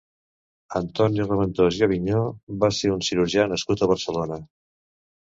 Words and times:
Antoni 0.77 1.25
Raventós 1.25 1.77
i 1.81 1.83
Aviñó 1.87 2.21
va 2.63 2.69
ser 2.77 2.91
un 2.93 3.03
cirurgià 3.09 3.45
nascut 3.51 3.83
a 3.83 3.89
Barcelona. 3.93 4.41